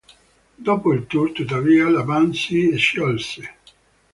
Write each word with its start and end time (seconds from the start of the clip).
Dopo 0.57 0.93
il 0.93 1.05
tour, 1.05 1.31
tuttavia, 1.31 1.87
la 1.87 2.01
band 2.01 2.33
si 2.33 2.75
sciolse. 2.75 3.53